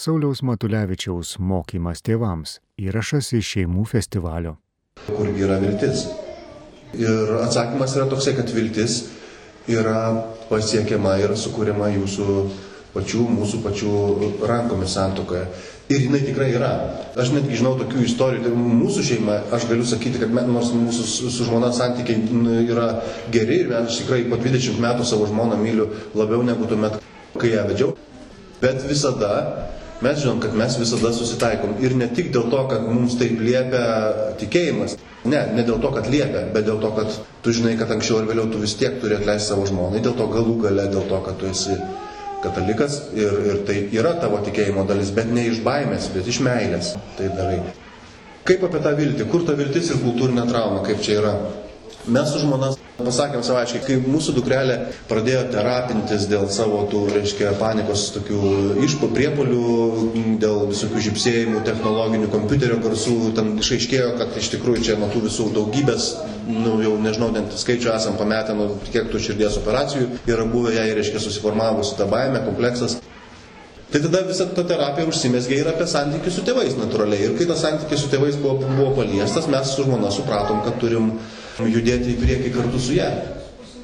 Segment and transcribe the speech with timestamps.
[0.00, 4.54] Sauliaus Matulevičiaus mokymas tėvams įrašas iš šeimų festivalio.
[5.04, 6.06] Kurgi yra viltis?
[6.96, 8.94] Ir atsakymas yra toksai, kad viltis
[9.68, 9.98] yra
[10.48, 12.36] pasiekiama ir sukūriama jūsų
[12.94, 13.90] pačių, mūsų pačių
[14.48, 15.42] rankomis santokoje.
[15.92, 16.70] Ir jinai tikrai yra.
[17.20, 18.46] Aš netgi žinau tokių istorijų.
[18.46, 22.86] Tai mūsų šeima, aš galiu sakyti, kad nors mūsų su žmona santykiai yra
[23.34, 26.96] geri ir aš tikrai po 20 metų savo žmoną myliu labiau negu tuomet,
[27.36, 27.92] kai ją vedžiau.
[28.64, 29.34] Bet visada
[30.04, 31.76] mes žinom, kad mes visada susitaikom.
[31.84, 33.84] Ir ne tik dėl to, kad mums taip liepia
[34.40, 34.96] tikėjimas.
[35.28, 38.30] Ne, ne dėl to, kad liepia, bet dėl to, kad tu žinai, kad anksčiau ar
[38.30, 40.00] vėliau tu vis tiek turi atleisti savo žmonai.
[40.04, 41.76] Dėl to galų gale, dėl to, kad tu esi
[42.40, 46.94] katalikas ir, ir tai yra tavo tikėjimo dalis, bet ne iš baimės, bet iš meilės
[47.18, 47.60] tai darai.
[48.48, 51.34] Kaip apie tą viltį, kur ta viltis ir kultūrinė trauma, kaip čia yra?
[52.10, 54.76] Mes su žmonas pasakėm savaiškai, kai mūsų dukrelė
[55.10, 58.40] pradėjo terapintis dėl savo tų, reiškia, panikos tokių
[58.86, 59.60] išpo priepolių,
[60.42, 65.48] dėl visokių žipsėjimų, technologinių kompiuterio garsų, ten išaiškėjo, kad iš tikrųjų čia nuo tų visų
[65.56, 66.10] daugybės,
[66.50, 70.90] nu jau nežinau, ten skaičių esam pametę, nu kiek tų širdies operacijų yra buvę, jai,
[70.98, 72.98] reiškia, susiformavusi ta baime, kompleksas.
[73.90, 77.24] Tai tada visa ta terapija užsimesgė ir apie santykių su tėvais natūraliai.
[77.26, 81.08] Ir kai tas santykis su tėvais buvo, buvo paliestas, mes su žmona supratom, kad turim
[81.68, 83.10] judėti į priekį kartu su ją.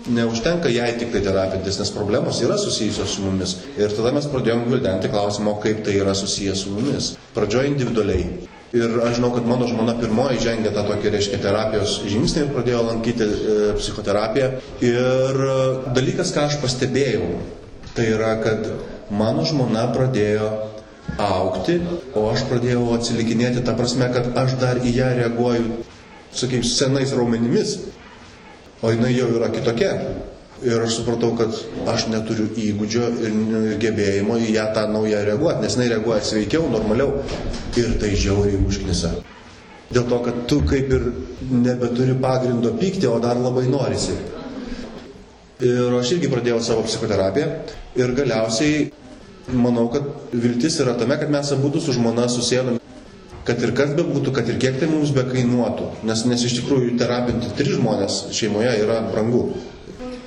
[0.06, 3.56] Neužtenka jai tik tai terapintis, nes problemos yra susijusios su mumis.
[3.74, 7.08] Ir tada mes pradėjom gvildenti klausimą, kaip tai yra susijęs su mumis.
[7.34, 8.28] Pradžioje individualiai.
[8.76, 12.82] Ir aš žinau, kad mano žmona pirmoji žengė tą tokį, reiškia, terapijos žingsnį ir pradėjo
[12.86, 14.48] lankyti e, psichoterapiją.
[14.86, 15.58] Ir e,
[15.96, 17.28] dalykas, ką aš pastebėjau,
[17.96, 18.66] tai yra, kad
[19.10, 20.50] mano žmona pradėjo
[21.22, 21.78] aukti,
[22.18, 25.84] o aš pradėjau atsilikinėti tą prasme, kad aš dar į ją reaguoju
[26.40, 27.76] sakykim, senais raumenimis,
[28.82, 29.92] o jinai jau yra kitokia.
[30.64, 31.52] Ir aš supratau, kad
[31.92, 33.34] aš neturiu įgūdžio ir
[33.82, 37.18] gebėjimo į ją tą naują reaguoti, nes jinai reaguoja sveikiau, normaliau
[37.76, 39.10] ir tai žiauriai užknisa.
[39.92, 41.04] Dėl to, kad tu kaip ir
[41.52, 44.16] nebeturi pagrindo pykti, o dar labai norisi.
[45.60, 47.52] Ir aš irgi pradėjau savo psichoterapiją
[48.00, 48.88] ir galiausiai
[49.52, 52.80] manau, kad viltis yra tame, kad mes abu su žmona susėdome
[53.46, 57.52] kad ir kas bebūtų, kad ir kiek tai mums bekainuotų, nes, nes iš tikrųjų terapinti
[57.58, 59.44] tris žmonės šeimoje yra brangu.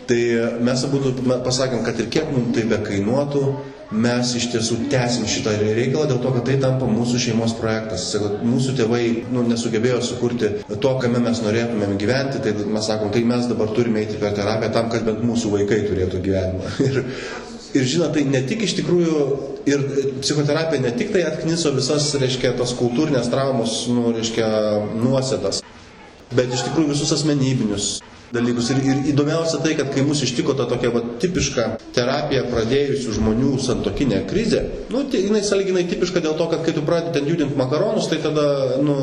[0.09, 0.22] Tai
[0.66, 1.03] mes abu
[1.46, 3.44] pasakėm, kad ir kiek mums tai bekainuotų,
[3.91, 8.06] mes iš tiesų tęsim šitą reikalą dėl to, kad tai tampa mūsų šeimos projektas.
[8.46, 9.03] Mūsų tėvai
[9.34, 14.03] nu, nesugebėjo sukurti to, kame mes norėtumėm gyventi, tai mes sakom, tai mes dabar turime
[14.03, 16.74] eiti per terapiją tam, kad bent mūsų vaikai turėtų gyvenimą.
[16.90, 17.01] Ir,
[17.74, 19.24] ir žinot, tai ne tik iš tikrųjų
[19.69, 19.84] ir
[20.22, 24.47] psichoterapija ne tik tai atkniso visas, reiškia, tos kultūrinės traumos, nu, reiškia,
[25.00, 25.63] nuosėdas,
[26.35, 27.90] bet iš tikrųjų visus asmenybinius
[28.34, 28.69] dalykus.
[28.74, 31.66] Ir, ir įdomiausia tai, kad kai mus ištiko ta tokia va, tipiška
[31.96, 34.63] terapija pradėjusių žmonių santokinė krizė,
[34.94, 38.22] nu, tai jinai saliginai tipiška dėl to, kad kai tu pradedi ten judinti makaronus, tai
[38.24, 38.46] tada,
[38.86, 39.00] nu,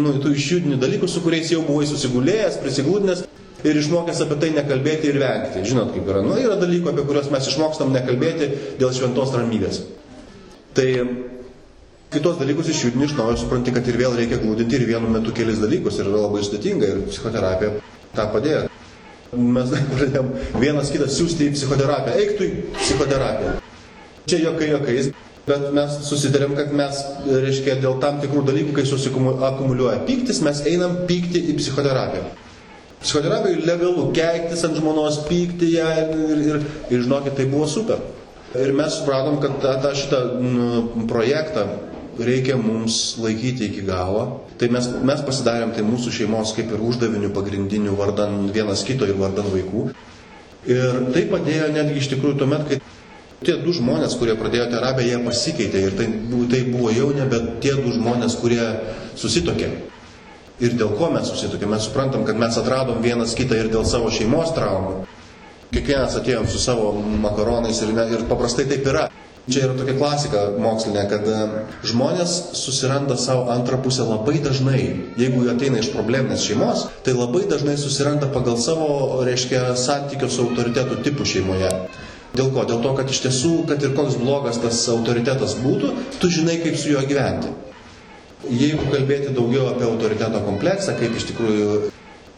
[0.00, 3.26] nu, tu išjudini dalykus, su kuriais jau buvai susigulėjęs, prisiglūdinęs
[3.64, 5.64] ir išmokęs apie tai nekalbėti ir vengti.
[5.70, 6.22] Žinot, kaip yra.
[6.24, 8.50] Nu, yra dalykų, apie kuriuos mes išmokstam nekalbėti
[8.80, 9.82] dėl šventos ramybės.
[10.76, 10.88] Tai
[12.10, 15.60] kitos dalykus išjudini iš naujo, supranti, kad ir vėl reikia glūdinti ir vienu metu kelis
[15.62, 17.78] dalykus ir yra labai sudėtinga ir psichoterapija
[18.16, 18.66] tą padėjo.
[19.30, 23.52] Mes pradėjom vienas kitas siūsti į psichoterapiją, eik tu į psichoterapiją.
[24.30, 25.12] Čia jokai jokais,
[25.46, 26.98] bet mes susitarėm, kad mes,
[27.30, 32.26] reiškia, dėl tam tikrų dalykų, kai susikumuliuoja pyktis, mes einam pykti į psichoterapiją.
[33.00, 38.02] Psichoterapijoje legalu keiktis ant žmonos, pykti ją ir, ir, ir, žinokit, tai buvo super.
[38.58, 41.64] Ir mes supratom, kad tą, tą šitą n, projektą
[42.20, 44.44] reikia mums laikyti iki galo.
[44.60, 49.16] Tai mes, mes pasidarėm tai mūsų šeimos kaip ir uždavinių pagrindinių vardan vienas kito ir
[49.16, 49.86] vardan vaikų.
[50.68, 52.80] Ir tai padėjo netgi iš tikrųjų tuomet, kai
[53.46, 56.10] tie du žmonės, kurie pradėjo terapiją, jie pasikeitė ir tai,
[56.52, 58.66] tai buvo jau nebe tie du žmonės, kurie
[59.16, 59.70] susitokė.
[60.60, 64.10] Ir dėl ko mes susitokėme, mes suprantam, kad mes atradom vienas kitą ir dėl savo
[64.12, 65.06] šeimos traumų.
[65.70, 66.90] Kiekvienas atėjom su savo
[67.22, 69.06] makaronais ir, ne, ir paprastai taip yra.
[69.50, 71.38] Čia yra tokia klasika mokslinė, kad e,
[71.88, 74.82] žmonės susiranda savo antrą pusę labai dažnai.
[75.18, 78.90] Jeigu jie ateina iš probleminės šeimos, tai labai dažnai susiranda pagal savo,
[79.26, 81.72] reiškia, santykio su autoritetu tipų šeimoje.
[82.36, 82.66] Dėl ko?
[82.68, 86.76] Dėl to, kad iš tiesų, kad ir koks blogas tas autoritetas būtų, tu žinai, kaip
[86.78, 87.50] su juo gyventi.
[88.48, 91.89] Jeigu kalbėti daugiau apie autoriteto kompleksą, kaip iš tikrųjų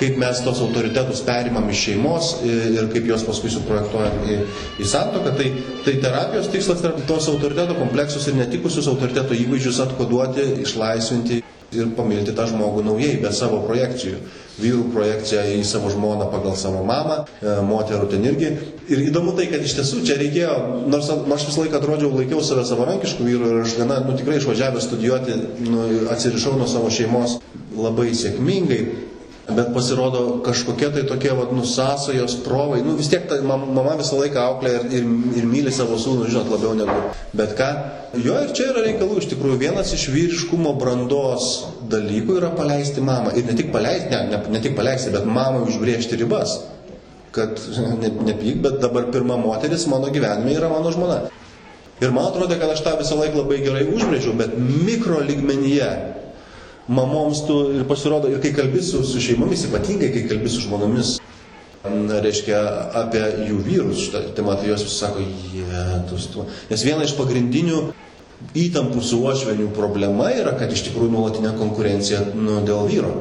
[0.02, 4.38] kaip mes tos autoritetus perimam iš šeimos ir kaip juos paskui suprojektuojam į,
[4.82, 5.36] į santoką.
[5.38, 5.48] Tai,
[5.86, 12.34] tai terapijos tikslas yra tos autoriteto kompleksus ir netikusius autoriteto įvaizdžius atkoduoti, išlaisvinti ir pamilti
[12.36, 14.18] tą žmogų naujai, be savo projekcijų.
[14.60, 18.50] Vyrų projekcija į savo žmoną pagal savo mamą, e, moterų ten irgi.
[18.92, 20.56] Ir įdomu tai, kad iš tiesų čia reikėjo,
[20.92, 24.90] nors aš visą laiką atrodžiau, laikiau save savarankiškų vyrų ir aš gana, nu tikrai išvažiavęs
[24.90, 25.38] studijuoti,
[25.70, 27.38] nu, atsirišau nuo savo šeimos
[27.78, 28.82] labai sėkmingai,
[29.42, 32.78] Bet pasirodo kažkokie tai tokie vat, nusąsajos provai.
[32.86, 35.08] Nu, vis tiek ta mama visą laiką auklė ir, ir,
[35.40, 36.94] ir myli savo sūnų, žinot, labiau negu
[37.34, 37.70] bet ką.
[38.22, 39.18] Jo ir čia yra reikalų.
[39.18, 41.48] Iš tikrųjų, vienas iš vyriškumo brandos
[41.90, 43.34] dalykų yra paleisti mamą.
[43.34, 46.60] Ir ne tik paleisti, ne, ne, ne tik paleisti, bet mamą užbriežti ribas.
[47.34, 47.58] Kad
[48.30, 51.22] nepyk, bet dabar pirma moteris mano gyvenime yra mano žmona.
[52.02, 55.90] Ir man atrodo, kad aš tą visą laiką labai gerai užbrėžiau, bet mikro lygmenyje
[56.88, 61.16] mamoms tu ir pasirodo, ir kai kalbi su, su šeimomis, ypatingai kai kalbi su žmonomis,
[62.22, 62.60] reiškia,
[63.02, 65.24] apie jų vyrus, šitą temą, tai jos visi sako,
[65.54, 66.46] jėtus tu.
[66.70, 67.82] Nes viena iš pagrindinių
[68.58, 73.12] įtampų su uošvenių problema yra, kad iš tikrųjų nuolatinė konkurencija nu, dėl vyro.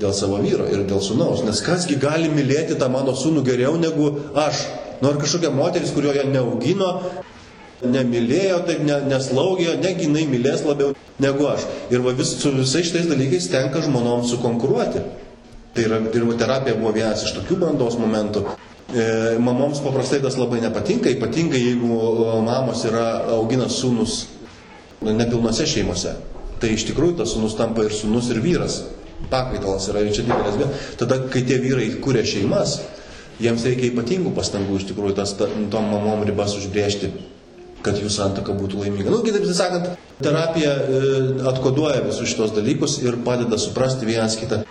[0.00, 1.42] Dėl savo vyro ir dėl sunaus.
[1.44, 4.64] Nes kasgi gali mylėti tą mano sūnų geriau negu aš.
[5.00, 6.88] Nors nu, kažkokia moteris, kurio jo neaugino,
[7.86, 11.66] nemylėjo, taip ne, neslaugėjo, negi jinai mylės labiau negu aš.
[11.92, 15.04] Ir va, vis, su visais šitais dalykais tenka žmonom sukonkuruoti.
[15.74, 18.44] Tai yra, dirbo terapija buvo vienas iš tokių brandos momentų.
[18.90, 19.04] E,
[19.38, 23.06] mamoms paprastai tas labai nepatinka, ypatingai jeigu mamos yra
[23.36, 24.24] auginas sūnus
[25.06, 26.16] nepilnose šeimose.
[26.60, 28.82] Tai iš tikrųjų tas sūnus tampa ir sūnus, ir vyras.
[29.30, 30.80] Pakaitalas yra ir čia didelis.
[31.00, 32.80] Tada, kai tie vyrai kuria šeimas,
[33.40, 37.12] jiems reikia ypatingų pastangų iš tikrųjų tas tom mamom ribas užbriežti
[37.84, 39.12] kad jų santaka būtų laiminga.
[39.12, 41.00] Nu, kitaip sakant, terapija e,
[41.50, 44.62] atkoduoja visus šitos dalykus ir padeda suprasti vienas kitą.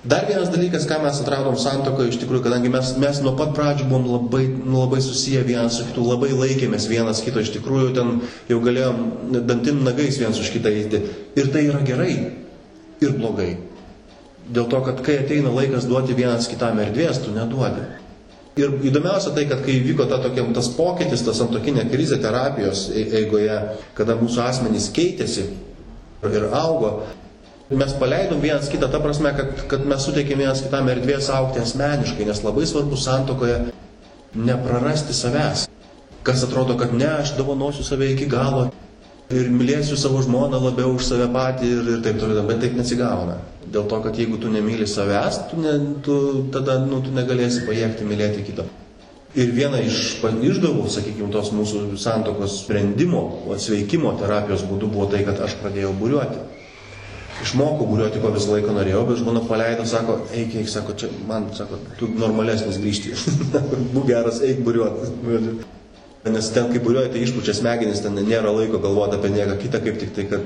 [0.00, 3.84] Dar vienas dalykas, ką mes atradom santokoje, iš tikrųjų, kadangi mes, mes nuo pat pradžių
[3.90, 8.14] buvom labai, nu, labai susiję vienas su kitu, labai laikėmės vienas kito, iš tikrųjų ten
[8.48, 9.02] jau galėjom
[9.44, 11.02] dantin nagais vienas už kitą eiti.
[11.36, 12.14] Ir tai yra gerai
[13.04, 13.50] ir blogai.
[14.48, 17.84] Dėl to, kad kai ateina laikas duoti vienas kitam erdvės, tu neduodi.
[18.58, 23.04] Ir įdomiausia tai, kad kai vyko ta tokia, tas pokytis, tas antokinė krizė terapijos e,
[23.22, 23.58] eigoje,
[23.94, 25.46] kada mūsų asmenys keitėsi
[26.26, 26.90] ir augo,
[27.70, 32.26] mes paleidom vienas kitą, ta prasme, kad, kad mes suteikėm vienas kitam erdvės aukti asmeniškai,
[32.26, 33.60] nes labai svarbu santokoje
[34.34, 35.68] neprarasti savęs.
[36.26, 38.66] Kas atrodo, kad ne, aš dovanosiu save iki galo,
[39.34, 43.38] ir mylėsiu savo žmoną labiau už save patį ir, ir taip toliau, bet taip nesigauna.
[43.70, 45.74] Dėl to, kad jeigu tu nemyli savęs, tu, ne,
[46.04, 46.14] tu
[46.54, 48.66] tada nu, tu negalėsi pajėgti mylėti kito.
[49.38, 53.20] Ir viena iš išdavų, sakykime, tos mūsų santokos sprendimo,
[53.54, 56.40] atsveikimo terapijos būdų buvo tai, kad aš pradėjau būriuoti.
[57.44, 61.46] Išmokau būriuoti, ko visą laiką norėjau, bet žmona paleido, sako, eik, eik, sako, čia man,
[61.56, 63.14] sako, tu normalesnis grįžti.
[63.94, 65.78] Būk geras, eik būriuoti.
[66.24, 70.00] Nes ten, kai buriuoji, tai išpučia smegenis, ten nėra laiko galvoti apie nieką kitą, kaip
[70.02, 70.42] tik tai, kad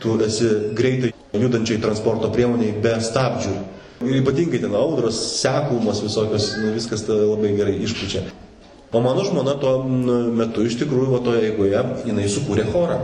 [0.00, 3.52] tu esi greitai judančiai transporto priemoniai be stabdžių.
[4.02, 8.24] Ir ypatingai ten audros, seklumos visokios, nu, viskas tai labai gerai išpučia.
[8.92, 12.98] O mano žmona tuo nu, metu iš tikrųjų, va toje eigoje, jinai sukūrė chorą.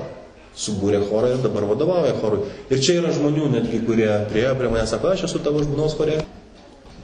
[0.58, 2.48] Subūrė chorą ir dabar vadovauja chorui.
[2.72, 6.18] Ir čia yra žmonių netgi, kurie priejo prie manęs, sako, aš esu tavo žmonos chorė.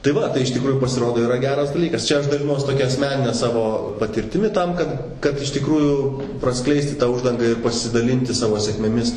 [0.05, 2.03] Tai va, tai iš tikrųjų pasirodo yra geras dalykas.
[2.05, 3.63] Čia aš dalinuos tokia asmeninė savo
[3.97, 4.91] patirtimi tam, kad,
[5.23, 5.95] kad iš tikrųjų
[6.43, 9.15] praskleisti tą uždangą ir pasidalinti savo sėkmėmis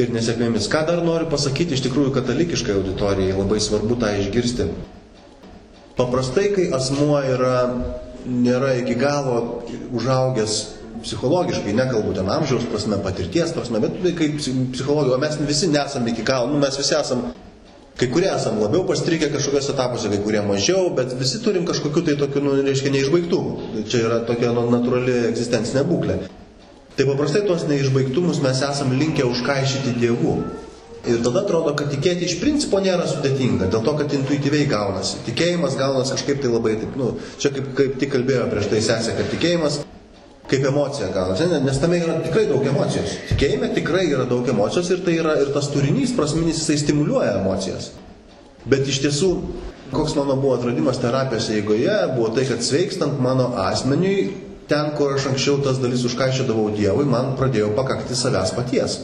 [0.00, 0.70] ir nesėkmėmis.
[0.72, 4.70] Ką dar noriu pasakyti iš tikrųjų katalikiškai auditorijai, labai svarbu tą išgirsti.
[5.98, 7.58] Paprastai, kai asmuo yra,
[8.24, 9.42] nėra iki galo
[9.98, 10.56] užaugęs
[11.04, 16.24] psichologiškai, nekalbu ten amžiaus prasme, patirties prasme, bet kaip psichologija, o mes visi nesame iki
[16.24, 17.34] galo, nu, mes visi esame
[17.98, 22.14] Kai kurie esam labiau pastrikę kažkokiuose etapuose, kai kurie mažiau, bet visi turim kažkokiu tai
[22.20, 23.82] tokiu, nu, reiškia, neišbaigtumų.
[23.90, 26.20] Čia yra tokia nu, natūrali egzistencinė būklė.
[26.94, 30.36] Tai paprastai tuos neišbaigtumus mes esam linkę užkaišyti dievų.
[31.10, 35.18] Ir tada atrodo, kad tikėti iš principo nėra sudėtinga, dėl to, kad intuityviai gaunasi.
[35.26, 37.12] Tikėjimas gaunasi kažkaip tai labai taip, nu,
[37.42, 39.82] čia kaip, kaip tik kalbėjo prieš tai sesė, kad tikėjimas
[40.48, 43.16] kaip emocija gaunasi, nes tame yra tikrai daug emocijos.
[43.32, 47.90] Tikėjime tikrai yra daug emocijos ir tai yra ir tas turinys prasminis, jisai stimuliuoja emocijas.
[48.68, 49.30] Bet iš tiesų,
[49.92, 54.30] koks mano buvo atradimas terapijos eigoje, buvo tai, kad sveikstant mano asmeniui,
[54.68, 58.98] ten, kur aš anksčiau tas dalis užkaišydavau Dievui, man pradėjo pakakti savęs paties.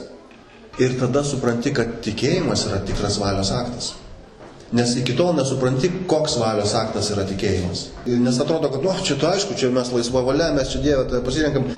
[0.81, 3.93] Ir tada supranti, kad tikėjimas yra tikras valios aktas.
[4.73, 7.89] Nes iki tol nesupranti, koks valios aktas yra tikėjimas.
[8.09, 11.21] Nes atrodo, kad, nu, čia tu aišku, čia mes laisva valia, mes čia Dievą tai
[11.27, 11.75] pasirenkam.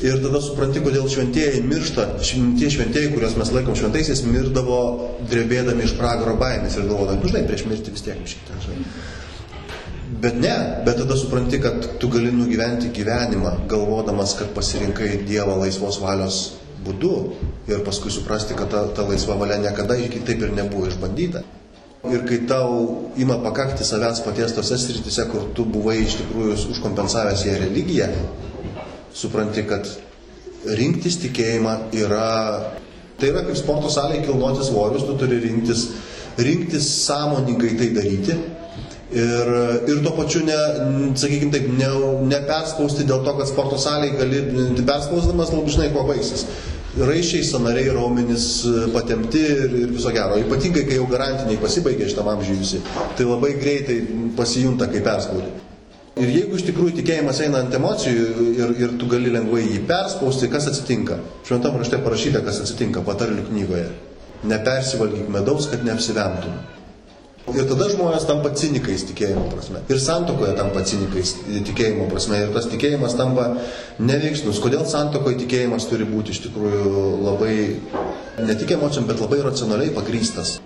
[0.00, 4.78] Ir tada supranti, kodėl šventieji miršta, tie šventieji, kuriuos mes laikom šventaisiais, mirdavo
[5.28, 8.78] drebėdami iš pragaro baimės ir galvodami, nu žinai, prieš mirtį vis tiek žinai.
[10.20, 10.54] Bet ne,
[10.86, 16.40] bet tada supranti, kad tu gali nugyventi gyvenimą, galvodamas, kad pasirinkai Dievą laisvos valios
[16.84, 17.14] būdu
[17.68, 21.44] ir paskui suprasti, kad ta, ta laisva valia niekada iki taip ir nebuvo išbandyta.
[22.08, 27.42] Ir kai tau ima pakakti savęs paties tose sritise, kur tu buvai iš tikrųjų užkompensavęs
[27.44, 28.06] ją religiją,
[29.12, 29.84] supranti, kad
[30.80, 32.30] rinktis tikėjimą yra,
[33.20, 35.90] tai yra kaip sporto salėje kilnoti svorius, tu turi rinktis,
[36.40, 38.38] rinktis sąmoningai tai daryti.
[39.10, 39.48] Ir,
[39.90, 40.56] ir tuo pačiu, ne,
[41.18, 41.88] sakykime taip, ne,
[42.30, 44.42] neperspausti dėl to, kad sporto salėje gali,
[44.86, 46.46] perspausdamas labai žinai, kuo baigsis.
[46.98, 48.44] Raišiai, sanariai, raumenys
[48.90, 50.38] patemti ir, ir viso gero.
[50.42, 52.80] Ypatingai, kai jau garantiniai pasibaigė šitam amžiui
[53.16, 54.00] tai labai greitai
[54.36, 55.52] pasijunta, kai perspaudi.
[56.20, 60.50] Ir jeigu iš tikrųjų tikėjimas eina ant emocijų ir, ir tu gali lengvai jį perspausti,
[60.50, 61.20] kas atsitinka?
[61.46, 63.86] Šventam rašte parašyta, kas atsitinka patarlių knygoje.
[64.50, 66.58] Nepersivalgyk medaus, kad neapsiventum.
[67.48, 69.80] Ir tada žmonės tampa cinikais tikėjimo prasme.
[69.90, 71.32] Ir santokoje tampa cinikais
[71.66, 72.38] tikėjimo prasme.
[72.44, 73.46] Ir tas tikėjimas tampa
[73.98, 74.60] neveiksnus.
[74.62, 77.54] Kodėl santokoje tikėjimas turi būti iš tikrųjų labai,
[78.44, 80.58] ne tik emocijom, bet labai racionaliai pagrystas.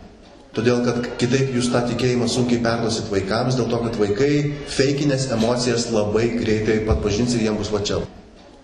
[0.55, 4.33] Todėl, kad kitaip jūs tą tikėjimą sunkiai perduosit vaikams, dėl to, kad vaikai
[4.71, 8.05] feikinės emocijas labai greitai pat pažins ir jiems bus vačiau.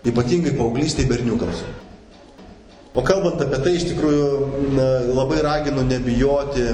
[0.07, 1.65] Ypatingai paauglystai berniukams.
[2.91, 4.73] O kalbant apie tai, iš tikrųjų
[5.15, 6.65] labai raginu nebijoti,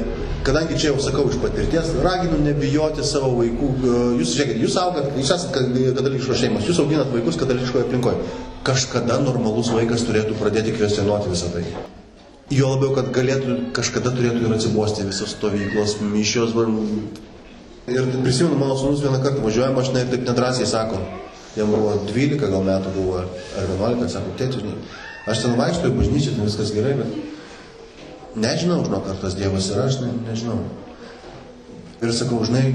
[0.47, 3.69] kadangi čia jau sakau iš patirties, raginu nebijoti savo vaikų.
[4.17, 5.61] Jūs, žiūrėkit, jūs augat, jūs esate
[5.99, 8.33] katalikiškos šeimos, jūs auginat vaikus katalikiškoje aplinkoje.
[8.65, 11.67] Kažkada normalus vaikas turėtų pradėti kvestionuoti visą tai.
[12.49, 16.57] Jo labiau, kad galėtų, kažkada turėtų ir atsibosti visos stovyklos, mišios.
[17.93, 20.97] Ir prisimenu, mano sunus vieną kartą važiuoja mašina ir taip nedrasiai sako,
[21.55, 24.65] jam buvo 12 gal metų buvo, ar 11, sako, tėtis,
[25.27, 29.87] aš ten vaikštų į bažnyčią, ten viskas gerai, bet nežinau, žinok, ar tas Dievas yra,
[29.91, 30.59] aš ne, nežinau.
[32.01, 32.65] Ir sakau, žinai,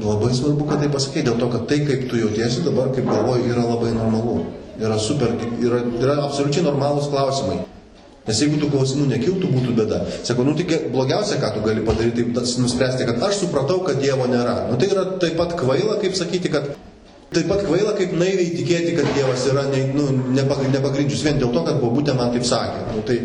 [0.00, 3.50] labai svarbu, kad tai pasakai, dėl to, kad tai, kaip tu jautiesi dabar, kaip galvoji,
[3.52, 4.40] yra labai normalu.
[4.78, 7.58] Yra super, yra, yra absoliučiai normalūs klausimai.
[8.28, 10.02] Nes jeigu tų klausimų nekiltų, būtų bėda.
[10.28, 14.28] Sako, nu tik blogiausia, ką tu gali padaryti, tai nuspręsti, kad aš supratau, kad Dievo
[14.28, 14.66] nėra.
[14.68, 16.68] Nu tai yra taip pat kvaila, kaip sakyti, kad
[17.28, 21.60] Taip pat kvaila, kaip naiviai tikėti, kad Dievas yra ne, nu, nepagrindžius vien dėl to,
[21.66, 22.86] kad bobutė man taip sakė.
[22.94, 23.18] Nu, tai,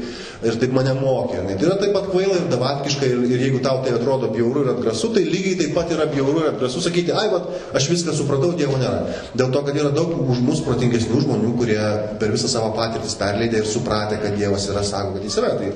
[0.43, 1.39] ir taip mane mokė.
[1.47, 4.73] Tai yra taip pat kvaila ir davatkiška ir, ir jeigu tau tai atrodo bjauru ir
[4.73, 7.47] atgrasu, tai lygiai taip pat yra bjauru ir atgrasu sakyti, ai, vat,
[7.79, 9.05] aš viską supratau, Dievo nėra.
[9.39, 11.79] Dėl to, kad yra daug už mus protingesnių žmonių, kurie
[12.19, 15.55] per visą savo patirtis perleidė ir supratė, kad Dievas yra, sako, kad jis yra.
[15.61, 15.73] Tai,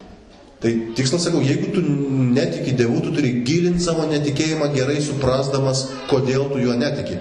[0.58, 1.84] Tai tikslas sakau, jeigu tu
[2.34, 7.20] netiki Dievu, tu turi gilinti savo netikėjimą gerai suprasdamas, kodėl tu juo netiki.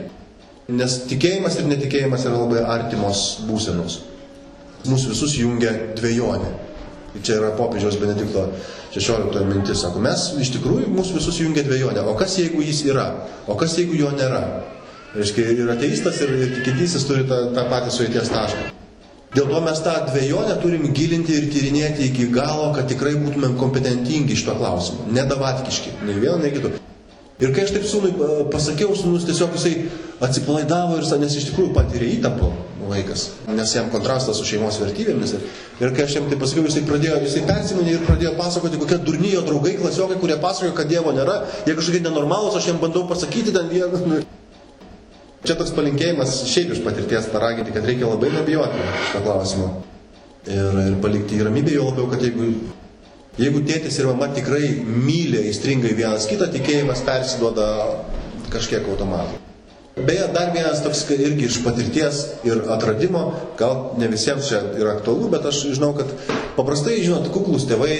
[0.67, 4.01] Nes tikėjimas ir netikėjimas yra labai artimos būsenos.
[4.87, 6.49] Mūsų visus jungia dviejonė.
[7.15, 8.49] Ir čia yra popiežiaus Benedikto
[8.95, 9.85] 16 mintis.
[9.85, 12.03] Sako, mes iš tikrųjų mūsų visus jungia dviejonė.
[12.11, 13.07] O kas jeigu jis yra?
[13.47, 14.43] O kas jeigu jo nėra?
[15.15, 18.67] Reiškia, ir ateistas, ir, ir tikintysis turi tą, tą patį suėties tašką.
[19.37, 24.37] Dėl to mes tą dviejonę turim gilinti ir tyrinėti iki galo, kad tikrai būtumėm kompetentingi
[24.39, 25.07] šito klausimu.
[25.15, 25.95] Nedavatkiški.
[26.09, 26.75] Nei vieno, nei kito.
[27.37, 28.15] Ir kai aš taip sūnui
[28.53, 29.75] pasakiau, sūnus tiesiog jisai
[30.25, 32.49] atsipalaidavo ir nes iš tikrųjų patyrė įtampą
[32.87, 35.35] vaikas, nes jam kontrastas su šeimos vertybėmis.
[35.37, 35.43] Ir,
[35.83, 39.43] ir kai aš jam tai pasakiau, jisai pradėjo, jisai persimonė ir pradėjo pasakoti, kokie durnijo
[39.45, 43.69] draugai, klasiokai, kurie pasakojo, kad Dievo nėra, jie kažkokie nenormalūs, aš jam bandau pasakyti ten
[43.73, 44.23] vieną.
[45.47, 49.69] Čia toks palinkėjimas šiaip iš patirties paraginti, kad reikia labai nebijoti šito klausimo.
[50.47, 52.49] Ir, ir palikti į ramybę, jo labiau, kad jeigu
[53.37, 57.67] Jeigu tėtis ir mama tikrai myli aistringai vienas kitą, tikėjimas persiduoda
[58.53, 59.43] kažkiek automatu.
[59.97, 63.27] Beje, dar vienas toks irgi iš patirties ir atradimo,
[63.61, 66.11] gal ne visiems čia yra aktualu, bet aš žinau, kad
[66.57, 67.99] paprastai, žinot, kuklus tėvai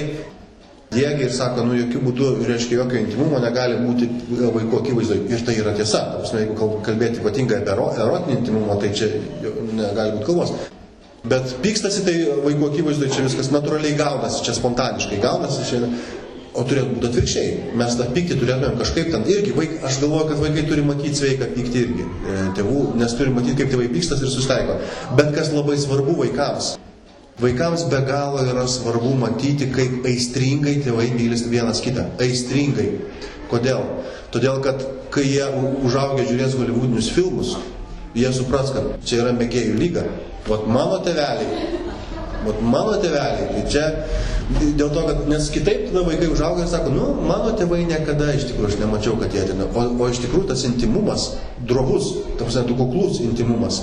[0.93, 4.09] dėgia ir sako, nu jokių būdų, reiškia, jokio intimumo negali būti
[4.55, 5.27] vaiko akivaizdoje.
[5.33, 6.03] Ir tai yra tiesa.
[6.17, 9.13] Prasme, jeigu kalbėti ypatingai apie erotinį intimumą, tai čia
[9.77, 10.57] negali būti kalbos.
[11.31, 12.15] Bet pykstasi tai
[12.45, 15.81] vaikų akivaizdoje čia viskas natūraliai gaunasi, čia spontaniškai gaunasi, čia,
[16.57, 17.75] o turėtų būti atvirkščiai.
[17.77, 21.51] Mes tą pyktį turėtumėm kažkaip ten irgi, vaik, aš galvoju, kad vaikai turi matyti sveiką
[21.57, 24.79] pyktį irgi, e, tėvų, nes turi matyti, kaip tėvai pykstas ir susitaiko.
[25.19, 26.77] Bet kas labai svarbu vaikams.
[27.43, 32.07] Vaikams be galo yra svarbu matyti, kaip aistringai tėvai mylis vienas kitą.
[32.23, 32.89] Aistringai.
[33.51, 33.83] Kodėl?
[34.33, 34.81] Todėl, kad
[35.13, 35.45] kai jie
[35.85, 37.57] užaugę žiūrės holivudinius filmus,
[38.17, 40.07] jie supras, kad čia yra mėgėjų lyga.
[40.47, 41.69] Vat mano teveliai,
[42.47, 43.85] vat mano teveliai, tai čia
[44.79, 48.47] dėl to, kad, nes kitaip tada vaikai užauga ir sako, nu, mano tėvai niekada iš
[48.51, 49.67] tikrųjų aš nemačiau, kad jie ateina.
[49.75, 51.33] O, o iš tikrųjų tas intimumas,
[51.67, 53.83] drovus, ta prasme, tu kuklus intimumas,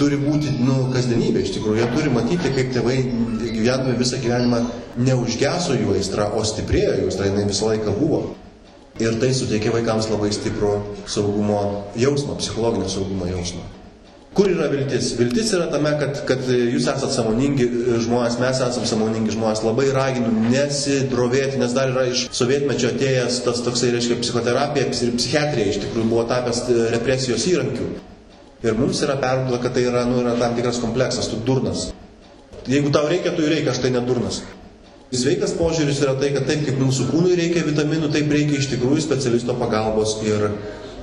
[0.00, 1.82] turi būti, nu, kasdienybė iš tikrųjų.
[1.82, 2.98] Jie turi matyti, kaip tėvai
[3.44, 4.62] gyvendami visą gyvenimą
[5.04, 8.22] neužgeso jų aistra, o stiprėjo jų aistra, jinai visą laiką buvo.
[8.98, 10.72] Ir tai suteikia vaikams labai stiprų
[11.06, 11.60] saugumo
[11.98, 13.62] jausmą, psichologinio saugumo jausmą.
[14.38, 15.12] Kur yra viltis?
[15.18, 17.64] Viltis yra tame, kad, kad jūs esate samoningi
[18.04, 19.62] žmonės, mes esame samoningi žmonės.
[19.66, 25.72] Labai raginu nesidrovėti, nes dar yra iš sovietmečio atėjęs tas toksai, reiškia, psichoterapija ir psichiatrija
[25.72, 26.62] iš tikrųjų buvo tapęs
[26.94, 27.88] represijos įrankiu.
[28.66, 31.88] Ir mums yra perduota, kad tai yra, nu, yra tam tikras kompleksas, tu durnas.
[32.68, 34.42] Jeigu tau reikia, tu reikia, aš tai nedurnas.
[35.08, 39.06] Sveikas požiūris yra tai, kad taip kaip mūsų kūnui reikia vitaminų, taip reikia iš tikrųjų
[39.06, 40.50] specialisto pagalbos ir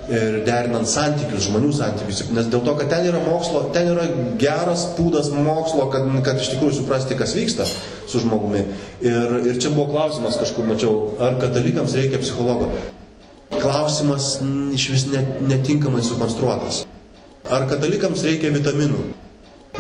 [0.05, 4.05] ir derinant santykius, žmonių santykius, nes dėl to, kad ten yra mokslo, ten yra
[4.41, 8.65] geras būdas mokslo, kad, kad iš tikrųjų suprasti, kas vyksta su žmogumi.
[9.01, 12.69] Ir, ir čia buvo klausimas, kažkur mačiau, ar katalikams reikia psichologo.
[13.55, 14.35] Klausimas
[14.75, 16.83] iš vis net, netinkamai sukonstruotas.
[17.50, 19.01] Ar katalikams reikia vitaminų?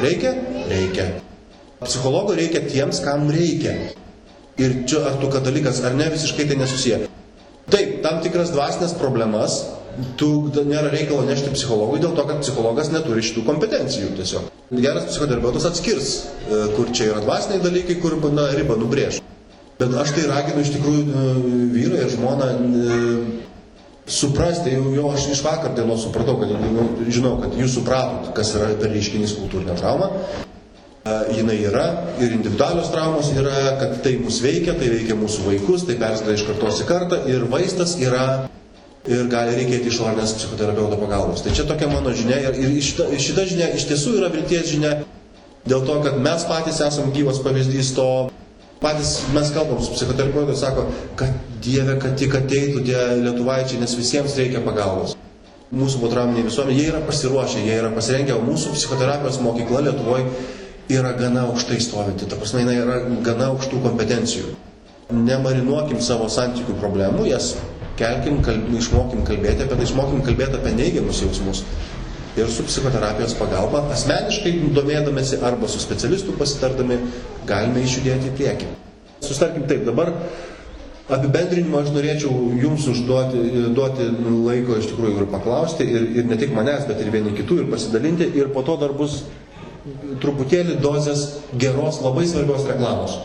[0.01, 0.33] Reikia?
[0.71, 1.09] Reikia.
[1.83, 3.75] Psichologo reikia tiems, kam reikia.
[4.61, 6.99] Ir čia ar tu katalikas, ar ne, visiškai tai nesusiję.
[7.71, 9.63] Taip, tam tikras dvasinės problemas
[10.19, 14.49] tu nėra reikalo nešti psichologui dėl to, kad psichologas neturi šitų kompetencijų tiesiog.
[14.75, 16.11] Geras psichoterapeutas atskirs,
[16.49, 19.21] e, kur čia yra dvasiniai dalykai, kur na, ribą nubrėž.
[19.79, 21.25] Bet aš tai raginu iš tikrųjų e,
[21.75, 22.99] vyrą ir žmoną e,
[24.07, 28.55] suprasti, jau, jau aš iš vakar dienos supratau, kad jau, žinau, kad jūs supratot, kas
[28.57, 30.11] yra per reiškinys kultūrinė trauma.
[31.05, 31.83] Jinai yra
[32.17, 36.43] ir individualios traumos yra, kad tai mus veikia, tai veikia mūsų vaikus, tai persideda iš
[36.47, 38.23] kartos į kartą ir vaistas yra
[39.05, 41.43] ir gali reikėti išorinės psichoterapeuto pagalbos.
[41.45, 44.95] Tai čia tokia mano žinia ir, ir šita, šita žinia iš tiesų yra vilties žinia
[45.69, 48.09] dėl to, kad mes patys esame gyvas pavyzdys to,
[48.81, 50.89] patys mes kalbam su psichoterapeutu, sako,
[51.21, 55.13] kad Dieve, kad tik ateitų tie lietuvaičiai, nes visiems reikia pagalbos.
[55.69, 60.29] Mūsų potrauminiai visuomenė, jie yra pasiruošę, jie yra pasirengę, o mūsų psichoterapijos mokykla Lietuvoje
[60.89, 64.53] yra gana aukštai stovinti, ta prasme, jinai yra gana aukštų kompetencijų.
[65.15, 67.53] Nemarinuokim savo santykių problemų, jas
[67.99, 71.63] kelkim, kalb, išmokim kalbėti apie tai, išmokim kalbėti apie neigiamus jausmus.
[72.35, 76.97] Ir su psichoterapijos pagalba, asmeniškai domėdamėsi arba su specialistu pasitardami,
[77.47, 78.73] galime išjudėti į priekį.
[79.23, 80.11] Sustarkim taip, dabar
[81.15, 86.51] apibendrinimą aš norėčiau jums užduoti duoti laiko iš tikrųjų ir paklausti, ir, ir ne tik
[86.53, 89.21] manęs, bet ir vieni kitų, ir pasidalinti, ir po to dar bus
[90.21, 91.25] truputėlį dozės
[91.61, 93.19] geros, labai svarbios reklamos,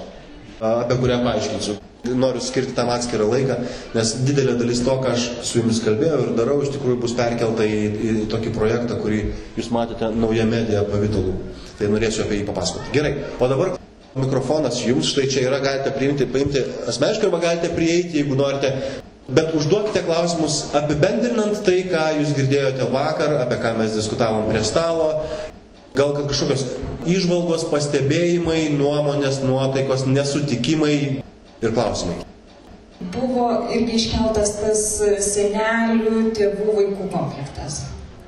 [0.60, 1.78] apie kurią paaiškinsiu.
[2.16, 3.58] Noriu skirti tam atskirą laiką,
[3.92, 7.66] nes didelė dalis to, ką aš su jumis kalbėjau ir darau, iš tikrųjų bus perkelta
[7.68, 9.18] į, į tokį projektą, kurį
[9.58, 11.36] jūs matėte nauja medija pavydalu.
[11.76, 12.94] Tai norėčiau apie jį papasakoti.
[12.96, 13.76] Gerai, o dabar
[14.16, 18.72] mikrofonas jums, štai čia yra, galite priimti, paimti asmeniškai arba galite prieiti, jeigu norite.
[19.30, 25.12] Bet užduokite klausimus apibendrinant tai, ką jūs girdėjote vakar, apie ką mes diskutavom prie stalo.
[25.96, 26.68] Gal kažkokios
[27.10, 31.22] išvalgos, pastebėjimai, nuomonės, nuotaikos, nesutikimai,
[31.62, 32.20] ir klausimai.
[33.00, 34.84] Buvo irgi iškeltas tas
[35.24, 37.82] senelių, tėvų, vaikų konfliktas.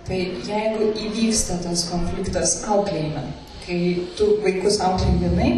[0.09, 3.23] Tai jeigu įvyksta tas konfliktas auklėjime,
[3.63, 3.81] kai
[4.19, 5.51] tu vaikus auklėjai vienai,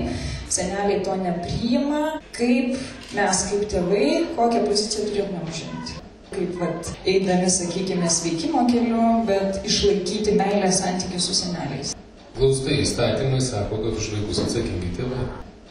[0.53, 2.77] seneliai to nepriima, kaip
[3.17, 6.04] mes kaip tėvai, kokią poziciją turėtume užimti.
[6.35, 11.93] Kaip vat, eidami, sakykime, sveikimo keliu, bet išlaikyti meilę santykių su seneliais.
[12.35, 15.27] Glaustai įstatymai sako, kad už vaikus atsakingi tėvai.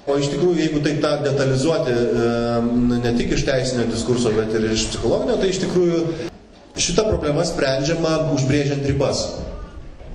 [0.07, 1.95] O iš tikrųjų, jeigu taip tą detalizuoti
[3.03, 5.99] ne tik iš teisinio diskurso, bet ir iš psichologinio, tai iš tikrųjų
[6.85, 9.25] šita problema sprendžiama užbrėžiant ribas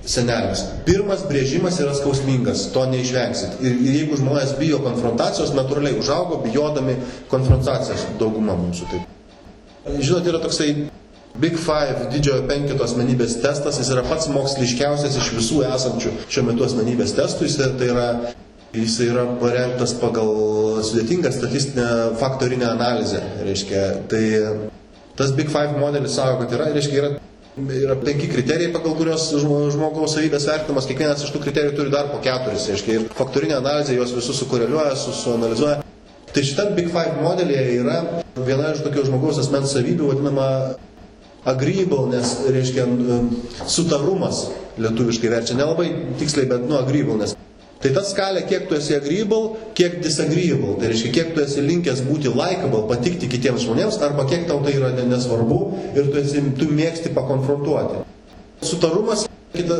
[0.09, 0.65] seneliams.
[0.89, 3.61] Pirmas brėžimas yra skausmingas, to neišvengsit.
[3.61, 6.97] Ir, ir jeigu žmonės bijo konfrontacijos, natūraliai užaugo bijodami
[7.29, 8.89] konfrontacijos dauguma mūsų.
[8.93, 9.18] Taip.
[9.87, 10.73] Žinot, yra toksai
[11.39, 16.65] Big Five didžiojo penkito asmenybės testas, jis yra pats moksliškiausias iš visų esančių šiuo metu
[16.67, 18.07] asmenybės testų, jis tai yra
[18.69, 20.27] Jis yra parengtas pagal
[20.85, 21.85] sudėtingą statistinę
[22.19, 23.23] faktorinę analizę.
[23.41, 24.21] Reiškia, tai
[25.17, 27.09] tas Big Five modelis sako, kad yra, reiškia, yra,
[27.79, 30.85] yra penki kriterijai, pagal kurios žmogaus savybės vertinamas.
[30.85, 32.69] Kiekvienas iš tų kriterijų turi dar po keturis.
[32.69, 35.81] Reiškia, ir faktorinė analizė juos visus sukoreliuoja, su, suanalizuoja.
[36.33, 37.97] Tai šitam Big Five modelyje yra
[38.37, 40.47] viena iš tokių žmogaus asmens savybių vadinama
[41.49, 42.85] agreeable, nes reiškia
[43.65, 45.57] sutarumas lietuviškai verčia.
[45.57, 45.89] Nelabai
[46.19, 47.35] tiksliai, bet nu agreeable, nes
[47.79, 50.73] Tai ta skalė, kiek tu esi agreeable, kiek disagreeable.
[50.81, 54.73] Tai reiškia, kiek tu esi linkęs būti likable, patikti kitiems žmonėms, arba kiek tau tai
[54.75, 55.59] yra nesvarbu
[55.93, 58.01] ir tu, esi, tu mėgsti pakonfrontuoti.
[58.67, 59.77] Sutarumas kita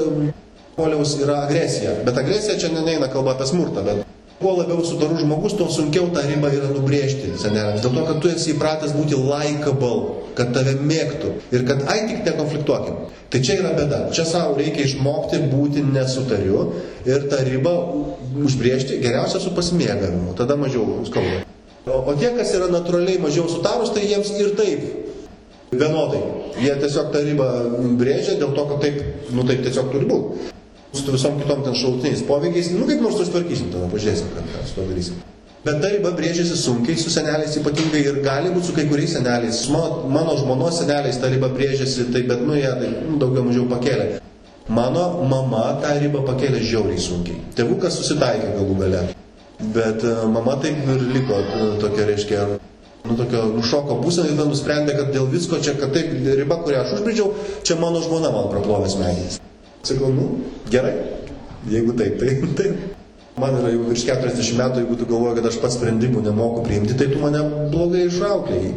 [0.77, 1.97] poliaus yra agresija.
[2.07, 4.07] Bet agresija čia neina kalba apie smurtą, bet
[4.39, 7.81] Kuo labiau sudarus žmogus, tuo sunkiau tą ribą yra nubrėžti seneliams.
[7.83, 12.21] Dėl to, kad tu esi įpratęs būti likable, kad tave mėgtų ir kad ai tik
[12.23, 13.01] nekonfliktuokim.
[13.29, 13.99] Tai čia yra bėda.
[14.15, 16.61] Čia savo reikia išmokti būti nesutariu
[17.03, 17.73] ir tą ribą
[18.45, 20.31] užbrėžti geriausia su pasimėgavimu.
[20.39, 21.43] Tada mažiau skauda.
[21.91, 26.23] O tie, kas yra natūraliai mažiau sutarus, tai jiems ir taip vienodai.
[26.63, 27.49] Jie tiesiog tą ribą
[27.99, 29.03] brėžia dėl to, kad taip,
[29.35, 30.55] nu taip tiesiog turi būti
[30.93, 34.87] su visom kitom ten šalutiniais poveikiais, nu kaip nors susitvarkysim, tada pažiūrėsim, ką, su to
[34.89, 35.19] darysim.
[35.59, 39.65] Bet ta riba brėžiasi sunkiai su seneliais ypatingai ir gali būti su kai kuriais seneliais.
[39.73, 43.67] Mano, mano žmonos seneliais ta riba brėžiasi, tai bet nu ją tai, nu, daugiau mažiau
[43.67, 44.21] pakėlė.
[44.69, 47.41] Mano mama tą ribą pakėlė žiauriai sunkiai.
[47.57, 49.03] Tėvukas susitaikė galų gale.
[49.75, 52.47] Bet uh, mama taip ir liko uh, tokia, reiškia,
[53.09, 56.99] nu, tokio nušoko būsenai, tada nusprendė, kad dėl visko čia, kad taip riba, kurią aš
[57.01, 57.33] užbridžiau,
[57.67, 59.41] čia mano žmona man praplovė smegenis.
[59.83, 60.93] Sakau, nu, gerai,
[61.71, 62.95] jeigu taip, tai taip.
[63.39, 66.97] Man yra jau virš 40 metų, jeigu tu galvoji, kad aš pats sprendimų nemoku priimti,
[66.99, 67.39] tai tu mane
[67.71, 68.73] blogai išauklėjai.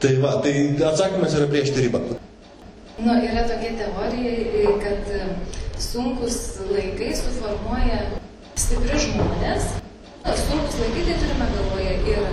[0.00, 0.54] Tai va, tai
[0.88, 2.00] atsakymas yra prieš ribą.
[2.96, 5.10] Nu, yra tokia teorija, kad
[5.80, 6.38] sunkus
[6.70, 8.00] laikai suformuoja
[8.56, 9.74] stipri žmonės.
[10.46, 12.30] Sunkus laikai tai turime galvoje ir,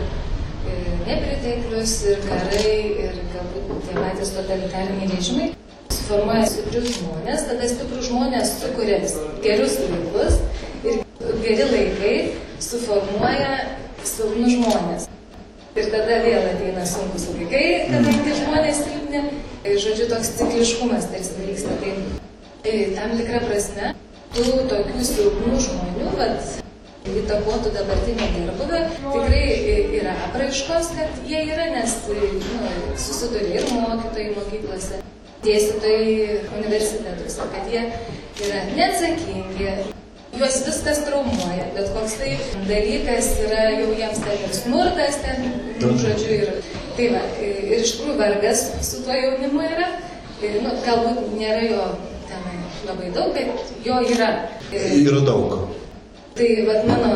[0.72, 5.52] ir nepriteklius, ir karai, ir galbūt tie patys totalitariniai režimai
[6.08, 9.00] formuoja stiprius žmonės, tada stiprus žmonės sukuria
[9.44, 10.40] gerus laikus
[10.88, 11.02] ir
[11.44, 12.16] geri laikai
[12.64, 13.52] suformuoja
[14.04, 15.08] silpnus žmonės.
[15.74, 19.24] Ir tada vėl ateina sunkus laikai, kadangi žmonės silpni.
[19.64, 21.78] Ir žodžiu, toks cikliškumas tarsi vyksta.
[22.64, 23.94] Tai tam tikrą prasme,
[24.36, 26.60] tų tokių silpnų žmonių, vat,
[27.10, 29.46] įtakotų dabartinę gerbuvę, tikrai
[30.00, 35.02] yra apraiškos, kad jie yra, nes nu, susiduria ir mokytojai mokyklose,
[35.44, 37.84] dėstytojai universitetuose, kad jie
[38.44, 39.74] yra neatsakingi,
[40.38, 42.32] juos viskas traumuoja, bet koks tai
[42.70, 45.46] dalykas yra jau jiems ten ir smurtas, ten,
[45.82, 49.92] nu, žodžiu, ir tai va, ir iš tikrųjų vargas su tuo jaunimu yra,
[50.42, 51.88] ir, nu, galbūt nėra jo
[52.32, 54.34] tenai labai daug, bet jo yra.
[54.74, 55.58] Yra daug.
[56.34, 57.10] Tai, vad, mano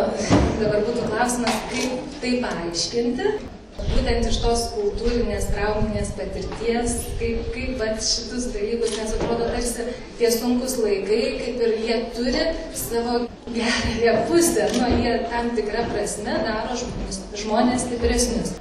[0.59, 3.31] dabar būtų klausimas, kaip tai paaiškinti,
[3.77, 9.87] būtent iš tos kultūrinės, trauminės patirties, kaip, kaip vat, šitus dalykus, nes atrodo tarsi
[10.17, 12.45] tie sunkus laikai, kaip ir jie turi
[12.77, 13.19] savo
[13.53, 18.55] gerąją pusę, nu, jie tam tikrą prasme daro žmonės, žmonės stipresnius.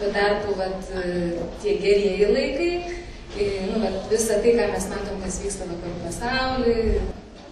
[0.00, 0.92] Tuo tarpu vat,
[1.60, 2.70] tie gerieji laikai,
[3.68, 7.02] nu, vat, visa tai, ką mes matom, kas vyksta vakarų pasaulyje,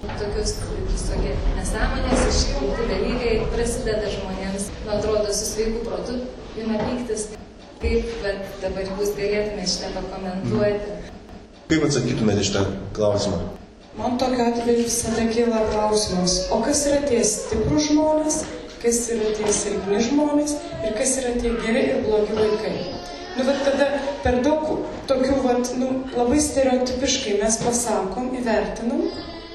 [0.07, 0.55] tokius
[0.87, 6.23] visokie nesąmonės, išjungti dalykai prasideda žmonėms, nu, atrodo, su sveiku protu
[6.65, 7.29] ima pyktis.
[7.79, 10.97] Kaip bet, dabar jūs galėtumėte šitą pakomentuoti?
[11.71, 12.65] Kaip atsakytumėte šitą
[12.97, 13.39] klausimą?
[13.99, 18.41] Man tokiu atveju visada kyla klausimas, o kas yra tie stiprus žmonės,
[18.83, 20.55] kas yra tie silpni žmonės
[20.87, 22.75] ir kas yra tie geri ir blogi vaikai.
[23.39, 23.89] Nu, bet tada
[24.25, 24.69] per daug
[25.11, 29.05] tokių, vat, nu, labai stereotipiškai mes pasakom, įvertinam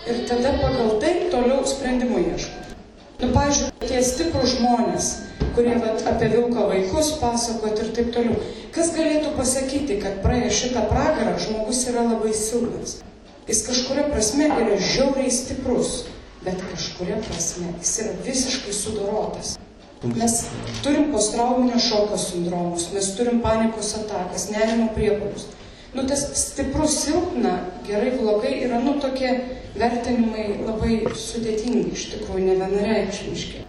[0.07, 2.75] ir tada pagal tai toliau sprendimų ieškom.
[3.23, 5.09] Nu, pavyzdžiui, tie stiprus žmonės,
[5.55, 8.37] kurie vat, apie vilko vaikus pasakot ir taip toliau.
[8.73, 12.99] Kas galėtų pasakyti, kad praėję šitą pragarą žmogus yra labai silpnas?
[13.47, 16.05] Jis kažkuria prasme yra žiauriai stiprus,
[16.45, 19.57] bet kažkuria prasme jis yra visiškai sudorotas.
[20.03, 20.37] Mes
[20.83, 25.47] turim postrauminio šoko sindromus, mes turim panikos atakas, nerimo priepolius.
[25.93, 27.53] Nu, tas stiprus silpna,
[27.87, 29.29] gerai, blogai yra, nu, tokie
[29.77, 33.61] vertinimai labai sudėtingi, iš tikrųjų, ne vienareikšmiški.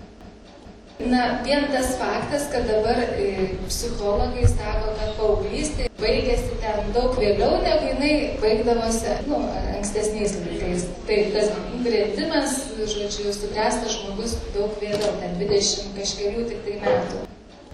[0.99, 7.57] Na, vien tas faktas, kad dabar e, psichologai sako, kad paauglystė baigėsi ten daug vėliau,
[7.65, 9.41] negu jinai baigdavosi, nu,
[9.75, 10.85] ankstesniais laikais.
[11.09, 11.51] Tai tas
[11.83, 17.25] brendimas, žodžiu, subręstas žmogus daug vėliau, ten 20 kažkelių tik tai metų.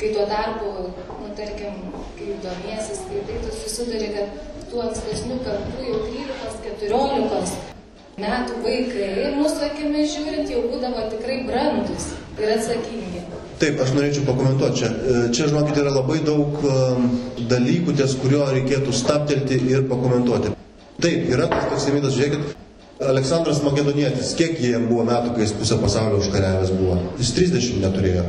[0.01, 0.71] Kai tuo tarpu,
[1.21, 1.83] nu, tarkim,
[2.17, 7.70] kai domiesi, skaitai, tu susiduri, kad tų ankstesnių kartų jau 13-14
[8.21, 13.25] metų vaikai, mūsų akimis žiūrint, jau būdavo tikrai brandus ir atsakingi.
[13.61, 14.89] Taip, aš norėčiau pakomentuoti čia.
[14.89, 17.11] E, čia, žinokit, yra labai daug um,
[17.51, 20.55] dalykų, ties kurio reikėtų staptelti ir pakomentuoti.
[21.01, 22.55] Taip, yra tas toks įmytas, žiūrėkit,
[23.11, 26.99] Aleksandras Makedonietis, kiek jiem buvo metų, kai jis pusę pasaulio užkariavęs buvo?
[27.21, 28.25] Jis 30 neturėjo,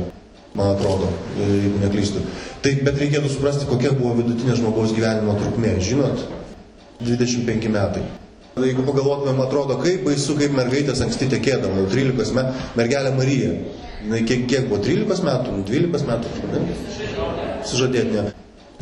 [0.56, 2.24] man atrodo, e, jeigu neklystu.
[2.64, 5.78] Taip, bet reikėtų suprasti, kokia buvo vidutinė žmogaus gyvenimo trukmė.
[5.80, 6.26] Žinot,
[7.04, 8.04] 25 metai.
[8.60, 13.54] Jeigu pagalvotumėm, atrodo, kaip baisu, kaip mergaitės anksti tekėdavo, jau 13 metų, mergelė Marija.
[14.10, 16.76] Na, kiek, kiek buvo, 13 metų, 12 metų, ne?
[17.70, 18.26] Sužadėtinė.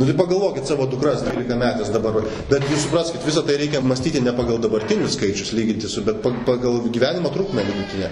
[0.01, 4.23] Nu tai pagalvokit savo dukras 12 metės dabar, bet jūs supraskite, visą tai reikia mąstyti
[4.25, 8.11] ne pagal dabartinius skaičius lyginti su, bet pagal gyvenimo trukmę vidutinę.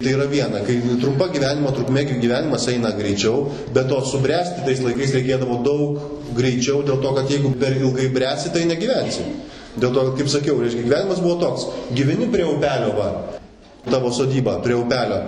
[0.00, 5.14] Tai yra viena, kai trumpa gyvenimo trukmė gyvenimas eina greičiau, bet to subręsti tais laikais
[5.16, 9.26] reikėdavo daug greičiau, dėl to, kad jeigu per ilgai bręsi, tai negyvensi.
[9.76, 13.08] Dėl to, kaip sakiau, reiškia, gyvenimas buvo toks, gyveni prie upelio, va,
[13.90, 15.18] tavo sodyba prie upelio,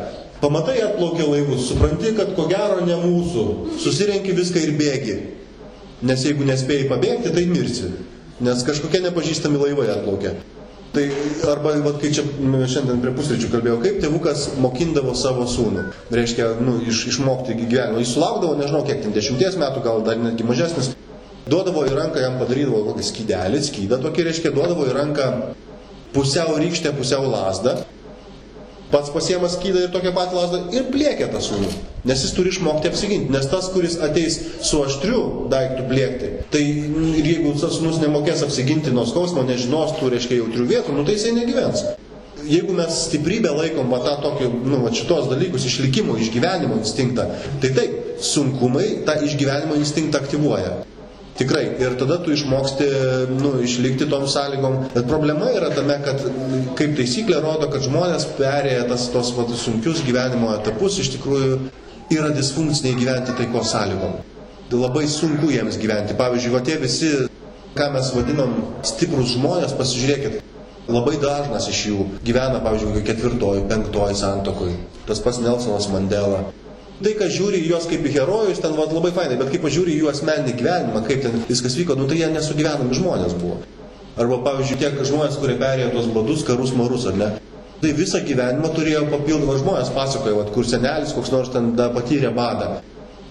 [0.40, 3.44] pamatai atplaukia laivus, supranti, kad ko gero ne mūsų,
[3.82, 5.18] susirenki viską ir bėgi.
[6.08, 7.90] Nes jeigu nespėjai pabėgti, tai mirsi,
[8.44, 10.36] nes kažkokie nepažįstami laivai atplaukia.
[10.88, 11.04] Tai
[11.52, 15.84] arba, vat, kai čia šiandien prie pusryčių kalbėjau, kaip tėvukas mokindavo savo sūnų.
[16.14, 18.00] Reiškia, nu, iš, išmokti gyvenimą.
[18.00, 20.94] Jis sulaukdavo, nežinau, kiek ten dešimties metų, gal dar netgi mažesnis.
[21.48, 25.28] Duodavo į ranką, jam padarydavo kokį skydelį, skydą tokį, reiškia, duodavo į ranką
[26.16, 27.78] pusiau rykštę, pusiau lasdą.
[28.88, 31.68] Pats pasiemas skydą ir tokią patį lasdą ir pliekia tą sūnų.
[32.08, 33.32] Nes jis turi išmokti apsiginti.
[33.34, 35.20] Nes tas, kuris ateis su aštriu
[35.52, 36.62] daiktu plėkti, tai
[37.20, 41.18] ir jeigu tas sūnus nemokės apsiginti nuo skausmo, nežinos tų, reiškia, jautrių vietų, nu tai
[41.18, 41.84] jisai negyvens.
[42.48, 47.26] Jeigu mes stiprybę laikom va tą tokį, nu, va šitos dalykus, išlikimo, išgyvenimo instinktą,
[47.60, 50.78] tai taip, sunkumai tą išgyvenimo instinktą aktyvuoja.
[51.38, 51.64] Tikrai.
[51.78, 52.86] Ir tada tu išmoksti
[53.38, 54.78] nu, išlikti tom sąlygom.
[54.94, 56.24] Bet problema yra tame, kad
[56.78, 61.60] kaip taisyklė rodo, kad žmonės perėję tas tos vat, sunkius gyvenimo etapus iš tikrųjų
[62.10, 64.18] yra disfunkciniai gyventi taiko sąlygom.
[64.74, 66.18] Labai sunku jiems gyventi.
[66.18, 67.14] Pavyzdžiui, va tie visi,
[67.78, 70.40] ką mes vadinam stiprus žmonės, pasižiūrėkit,
[70.90, 74.74] labai dažnas iš jų gyvena, pavyzdžiui, ketvirtoj, penktoj santokoj.
[75.08, 76.48] Tas pats Nelsonas Mandela.
[76.98, 80.08] Tai, kas žiūri juos kaip į herojus, ten vat, labai fainai, bet kai pažiūri jų
[80.10, 83.60] asmeninį gyvenimą, kaip ten viskas vyko, nu tai jie nesugyvenami žmonės buvo.
[84.18, 87.28] Arba, pavyzdžiui, tie žmonės, kurie perėjo tos badus, karus, marus, ar ne?
[87.78, 92.34] Tai visą gyvenimą turėjo papildomą žmonės, pasakoja, vat, kur senelis koks nors ten da, patyrė
[92.34, 92.80] badą.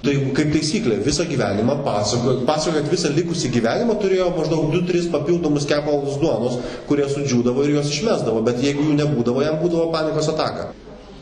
[0.05, 5.67] Tai kaip taisyklė, visą gyvenimą pasakoja, pasakoja, kad visą likusį gyvenimą turėjo maždaug 2-3 papildomus
[5.67, 10.69] kepalus duonos, kurie sudžiūdavo ir juos išmesdavo, bet jeigu jų nebūdavo, jam būdavo panikos ataka.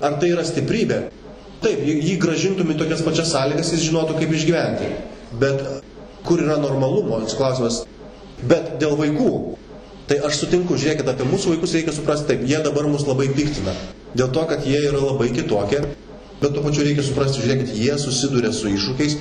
[0.06, 1.08] Ar tai yra stiprybė?
[1.66, 4.90] Taip, jį gražintum į tokias pačias sąlygas, jis žinotų, kaip išgyventi.
[5.42, 5.64] Bet
[6.28, 7.80] kur yra normalumo, klausimas.
[8.46, 9.32] Bet dėl vaikų,
[10.10, 13.74] tai aš sutinku, žiūrėkit, apie mūsų vaikus reikia suprasti taip, jie dabar mus labai piktina.
[14.14, 15.82] Dėl to, kad jie yra labai kitokie,
[16.42, 19.18] bet tuo pačiu reikia suprasti, žiūrėkit, jie susiduria su iššūkiais,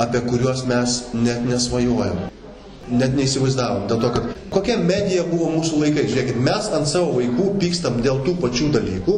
[0.00, 2.30] apie kuriuos mes net nesvajojam.
[2.88, 3.86] Net neįsivaizdavom.
[3.92, 6.08] Dėl to, kad kokia medija buvo mūsų laikai.
[6.08, 9.14] Žiūrėkit, mes ant savo vaikų pykstam dėl tų pačių dalykų,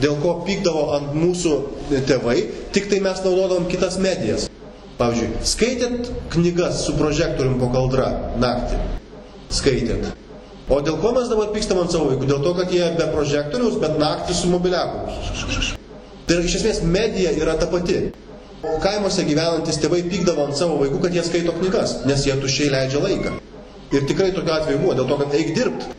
[0.00, 1.56] dėl ko pykdavo ant mūsų
[2.08, 2.38] tėvai,
[2.74, 4.48] tik tai mes naudodavom kitas medijas.
[5.00, 8.10] Pavyzdžiui, skaitėt knygas su prožektorium po kaldra
[8.40, 8.80] naktį.
[9.56, 10.10] Skaitėt.
[10.70, 12.28] O dėl ko mes dabar pykstam ant savo vaikų?
[12.30, 15.00] Dėl to, kad jie be prožektoriaus, bet naktį su mobiliaku.
[16.28, 18.10] Tai yra, iš esmės medija yra ta pati.
[18.60, 22.70] O kaimuose gyvenantis tėvai pykdavo ant savo vaikų, kad jie skaito knygas, nes jie tuščiai
[22.76, 23.32] leidžia laiką.
[23.96, 25.96] Ir tikrai tokiu atveju buvo, dėl to, kad eik dirbti.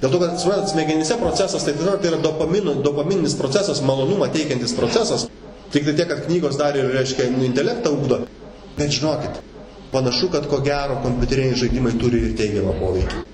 [0.00, 5.26] Dėl to, kad suprantat, smegenyse procesas, tai, tai yra dopamino, dopamininis procesas, malonumą teikiantis procesas.
[5.70, 8.22] Tik tai tiek, kad knygos dar ir, reiškia, nu, intelektą ugdo.
[8.78, 9.42] Bet žinokit,
[9.92, 13.26] panašu, kad ko gero kompiuteriniai žaidimai turi ir teigiamą poveikį.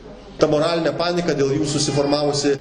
[0.42, 2.56] Ta moralinė panika dėl jų susiformavusi,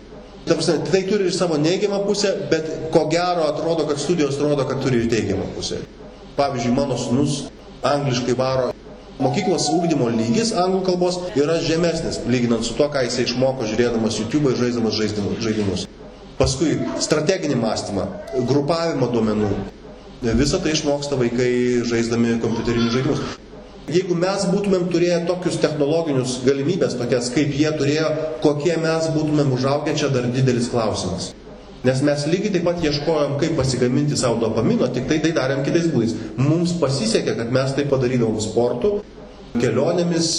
[0.45, 4.69] ta prasme, tai turi ir savo neigiamą pusę, bet ko gero atrodo, kad studijos rodo,
[4.69, 5.81] kad turi ir teigiamą pusę.
[6.37, 7.47] Pavyzdžiui, mano sunus
[7.81, 8.74] angliškai varo
[9.15, 14.51] Mokyklos ūkdymo lygis anglų kalbos yra žemesnis, lyginant su to, ką jisai išmoko žiūrėdamas YouTube
[14.51, 15.85] ir žaisdamas žaidimus.
[16.35, 18.09] Paskui strateginį mąstymą,
[18.49, 19.53] grupavimo duomenų.
[20.35, 21.47] Visą tai išmoksta vaikai
[21.87, 23.23] žaisdami kompiuterinius žaidimus.
[23.95, 28.11] Jeigu mes būtumėm turėję tokius technologinius galimybės, tokias kaip jie turėjo,
[28.43, 31.31] kokie mes būtumėm užaugę, čia dar didelis klausimas.
[31.85, 35.85] Nes mes lygiai taip pat ieškojom, kaip pasigaminti savo dopamino, tik tai tai darėm kitais
[35.93, 36.15] būdais.
[36.41, 38.95] Mums pasisekė, kad mes tai padarydavom sportu,
[39.61, 40.31] kelionėmis,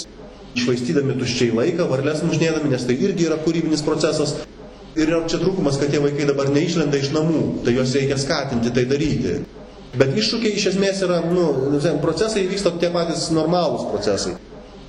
[0.59, 4.33] išvaistydami tuščiai laiką, varlės mužnėdami, nes tai irgi yra kūrybinis procesas.
[4.97, 8.73] Ir yra čia trūkumas, kad tie vaikai dabar neišlenda iš namų, tai juos reikia skatinti
[8.75, 9.37] tai daryti.
[9.97, 11.47] Bet iššūkiai iš esmės yra, nu,
[12.03, 14.35] procesai vyksta tie patys normalūs procesai.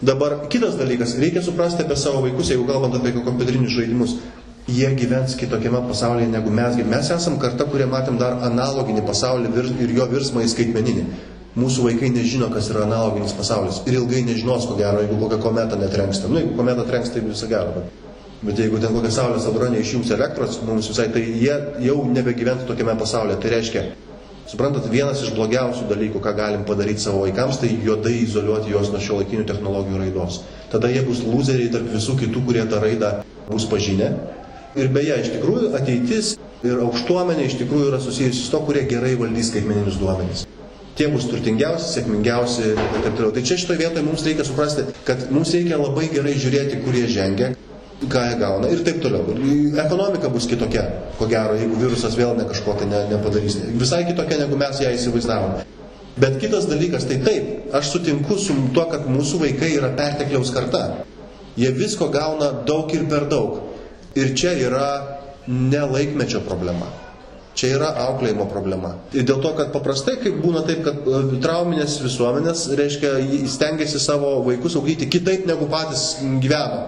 [0.02, 4.18] Dabar kitas dalykas, reikia suprasti apie savo vaikus, jeigu kalbant apie kompiuterinius žaidimus
[4.68, 6.76] jie gyvens kitokiame pasaulyje negu mes.
[6.84, 9.52] Mes esam karta, kurie matėm dar analoginį pasaulį
[9.84, 11.04] ir jo virsmą į skaitmeninį.
[11.58, 13.80] Mūsų vaikai nežino, kas yra analoginis pasaulis.
[13.88, 16.28] Ir ilgai nežinos, ko gero, jeigu kokią kometą netrenksta.
[16.28, 17.72] Nu, jeigu kometą trenks, tai visą gerą.
[17.72, 18.04] Bet,
[18.44, 21.56] bet jeigu ten kokia saulės audra neišjungs elektros, mums visai, tai jie
[21.88, 23.40] jau nebegyventų tokiame pasaulyje.
[23.42, 23.84] Tai reiškia,
[24.52, 29.02] suprantat, vienas iš blogiausių dalykų, ką galim padaryti savo vaikams, tai juodai izoliuoti juos nuo
[29.02, 30.42] šio laikinių technologijų raidos.
[30.70, 33.16] Tada jie bus loseriai tarp visų kitų, kurie tą raidą
[33.48, 34.12] bus pažinę
[34.76, 36.34] Ir beje, iš tikrųjų ateitis
[36.66, 40.44] ir aukštuomenė iš tikrųjų yra susijusi su to, kurie gerai valdys skaitmeninius duomenys.
[40.98, 43.30] Tie bus turtingiausi, sėkmingiausi ir taip toliau.
[43.34, 47.52] Tai čia šitoje vietoje mums reikia suprasti, kad mums reikia labai gerai žiūrėti, kurie žengia,
[48.02, 49.38] ką jie gauna ir taip toliau.
[49.84, 50.84] Ekonomika bus kitokia,
[51.20, 53.60] ko gero, jeigu virusas vėl ne kažko tai ne, nepadarys.
[53.78, 55.62] Visai kitokia, negu mes ją įsivaizdavom.
[56.18, 61.04] Bet kitas dalykas, tai taip, aš sutinku su tuo, kad mūsų vaikai yra pertekliaus karta.
[61.58, 63.67] Jie visko gauna daug ir per daug.
[64.16, 64.88] Ir čia yra
[65.48, 66.88] ne laikmečio problema.
[67.58, 68.92] Čia yra auklėjimo problema.
[69.18, 73.16] Ir dėl to, kad paprastai, kaip būna taip, kad e, trauminės visuomenės, reiškia,
[73.50, 76.04] stengiasi savo vaikus auginti kitaip, negu patys
[76.44, 76.84] gyveno.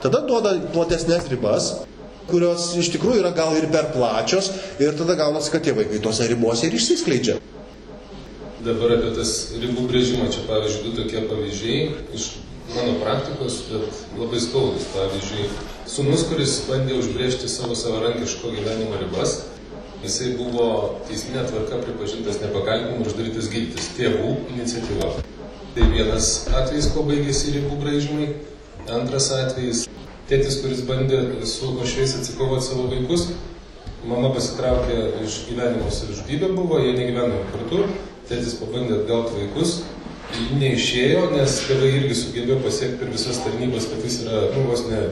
[0.00, 1.68] Tada duoda platesnės ribas,
[2.30, 4.48] kurios iš tikrųjų yra gal ir per plačios,
[4.80, 7.36] ir tada gaunasi, kad tie vaikai tose ribose ir išsiskleidžia.
[8.66, 11.82] Dabar apie tas ribų brėžimą, čia pavyzdžiui, du tokie pavyzdžiai
[12.16, 12.30] iš
[12.72, 14.88] mano praktikos, bet labai skaudus.
[14.96, 15.50] Pavyzdžiui,
[15.90, 19.38] sunus, kuris bandė užbrėžti savo savarankiško gyvenimo ribas,
[20.02, 20.66] jisai buvo
[21.08, 25.12] teisminė tvarka pripažintas nepakaltinimu uždarytas gydytis tėvų iniciatyva.
[25.76, 28.30] Tai vienas atvejis, ko baigėsi ribų braižymai.
[28.96, 29.84] Antras atvejis,
[30.30, 33.28] tėtis, kuris bandė su košiais atsikovoti savo vaikus,
[34.06, 37.82] mama pasitraukė iš gyvenimo savižudybė buvo, jie negyveno kartu,
[38.30, 39.80] tėtis pabandė atgauti vaikus,
[40.60, 45.02] neišėjo, nes tėvai irgi sugebėjo pasiekti per visas tarnybas, kad jis yra, nu, vos ne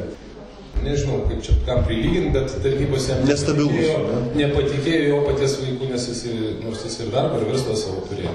[0.82, 4.20] nežinau, kaip čia kam prilyginti, bet tarnybos jam Nestabilus, nepatikėjo, ne?
[4.42, 6.26] nepatikėjo jo paties vaikų, nes jis,
[6.64, 8.34] nors jis ir darbą, ir verslą savo turėjo.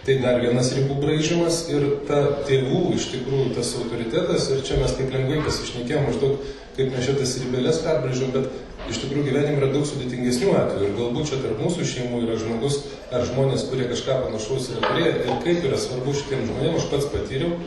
[0.00, 4.94] Tai dar vienas ribų braižymas ir ta tėvų iš tikrųjų tas autoritetas ir čia mes
[4.96, 6.46] taip lengvai pasišnekėjom maždaug,
[6.78, 11.28] kaip mes šitas ribelės perbraižom, bet iš tikrųjų gyvenime yra daug sudėtingesnių atvejų ir galbūt
[11.28, 12.80] čia tarp mūsų šeimų yra žmogus
[13.12, 17.10] ar žmonės, kurie kažką panašaus yra turėję ir kaip yra svarbu šitiem žmonėms, aš pats
[17.12, 17.60] patyriau,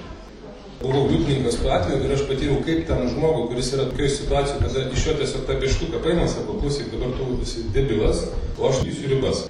[0.84, 4.88] buvau liudininkas tuo atveju ir aš patyriau, kaip tam žmogui, kuris yra tokioje situacijoje, kada
[4.92, 8.26] iš jo tiesiog tą pieštuką paima, sako, klausyk, dabar tu esi debilas,
[8.60, 9.46] o aš lysiu ribas.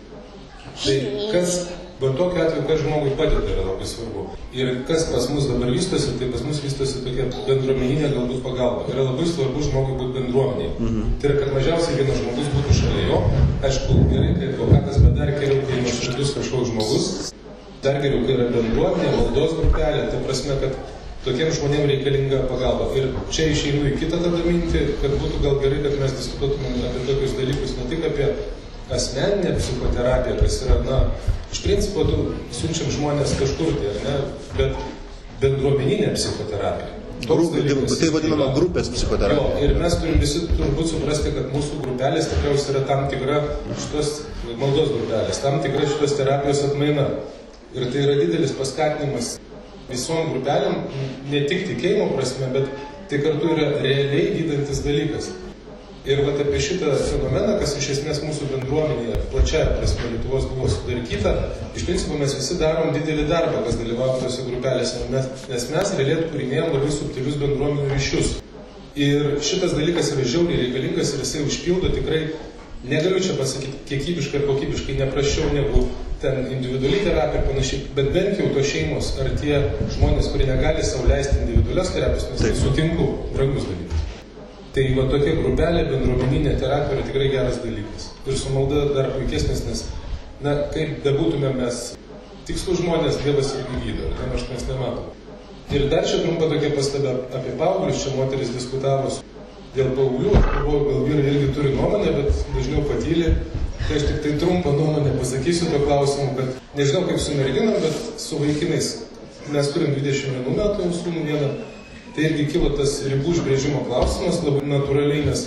[0.83, 0.95] Tai
[1.31, 1.57] kas,
[2.01, 4.27] va tokiu atveju, kas žmogui padeda yra labai svarbu.
[4.53, 8.85] Ir kas pas mus dabar vystosi, tai pas mus vystosi tokia bendruomeninė galbūt pagalba.
[8.93, 10.71] Yra labai svarbu žmogui būti bendruomeniai.
[10.77, 11.11] Mhm.
[11.21, 13.21] Tai yra, kad mažiausiai vienas žmogus būtų šalia jo.
[13.65, 17.07] Aišku, gerai, kai advokatas, bet dar geriau, kai nuoširdus kažkoks žmogus.
[17.83, 20.09] Dar geriau, kai yra bendruomenė, maldos grupelė.
[20.11, 20.92] Tai prasme, kad
[21.25, 22.89] tokiem žmonėm reikalinga pagalba.
[22.99, 27.05] Ir čia išeinu į kitą tada mintį, kad būtų gal gerai, kad mes diskutuotume apie
[27.09, 28.31] tokius dalykus, ne tik apie
[28.93, 30.97] asmeninę psichoterapiją, kas yra, na,
[31.53, 34.17] iš principo, tu siunčiam žmonės kažkur tai, ar ne,
[34.57, 34.83] bet
[35.43, 36.99] bendruomeninė psichoterapija.
[37.23, 38.55] Grupė, dalykas tai vadinama yra.
[38.57, 39.61] grupės Jo, psichoterapija.
[39.63, 43.37] ir mes turim visi turbūt suprasti, kad mūsų grupelės tikriausiai yra tam tikra
[43.69, 44.11] šitos
[44.59, 47.07] maldos grupelės, tam tikra šitos terapijos atmaina.
[47.73, 49.37] Ir tai yra didelis paskatinimas
[49.89, 50.83] visom grupelėm,
[51.31, 52.69] ne tik tikėjimo prasme, bet
[53.11, 55.31] tai kartu yra realiai gydantis dalykas.
[56.03, 61.31] Ir vat apie šitą fenomeną, kas iš esmės mūsų bendruomenėje, plačiaja prasme Lietuvos buvo sudaryta,
[61.79, 66.75] iš principo mes visi darom didelį darbą, kas dalyvauja tose grupelėse, nes mes realiai kūrinėjom
[66.75, 68.33] labai subtilius bendruomenių ryšius.
[68.99, 72.25] Ir šitas dalykas yra žiauriai reikalingas ir jisai užpildo tikrai,
[72.83, 75.87] negaliu čia pasakyti, kiekybiškai ir kokybiškai neprašiau negu
[76.23, 79.57] ten individuali terapija ir panašiai, bet bent jau tos šeimos ar tie
[79.97, 84.05] žmonės, kurie negali sauliaisti individualios terapijos, nes tai sutinku, brangus dalykas.
[84.73, 88.07] Tai va tokia grupelė, bendruomeninė terapija yra tikrai geras dalykas.
[88.23, 89.83] Ir su malda dar puikesnis, nes,
[90.45, 91.81] na, kaip bebūtume mes,
[92.47, 95.11] tikslų žmonės Dievas irgi gydo, ir nors mes nematom.
[95.75, 99.11] Ir dar čia trumpa tokia pastaba apie paauglius, čia moteris diskutavo
[99.75, 103.35] dėl paauglių, aš galvoju, gal vyrai irgi turi nuomonę, bet dažniau patyli.
[103.87, 108.21] Tai aš tik tai trumpą nuomonę pasakysiu to klausimu, kad nežinau kaip su merginom, bet
[108.21, 108.87] su vaikinais.
[109.51, 111.49] Mes turim 21 metų sūnų vieną.
[112.15, 115.41] Tai irgi kilo tas ribų užbrėžimo klausimas labai natūraliai, nes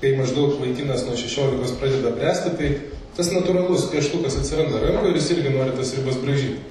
[0.00, 2.70] kai maždaug vaikinas nuo 16 pradeda bręsti, tai
[3.18, 6.64] tas natūralus pieštukas atsiranda rankoje ir jis irgi nori tas ribas braižyti.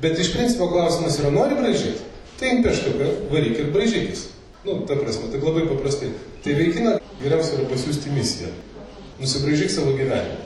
[0.00, 2.08] Bet iš principo klausimas yra, nori braižyti?
[2.40, 4.24] Tai imk pieštuką, varyk ir braižykis.
[4.64, 6.14] Nu, ta prasme, tai labai paprastai.
[6.44, 8.56] Tai vaikina geriausia yra pasiūsti misiją.
[9.20, 10.45] Nusibraižyk savo gyvenimą.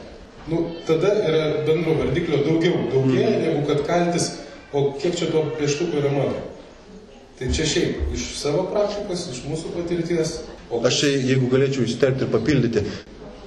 [0.50, 4.32] Nu, tada yra bendro vardiklio daugiau, daugėja negu kad kaltis,
[4.74, 6.40] o kiek čia to pieštuko yra mano.
[7.38, 10.34] Tai čia šiaip, iš savo praktikos, iš mūsų patirties.
[10.70, 12.84] O Aš čia, jeigu galėčiau įsiterpti ir papildyti.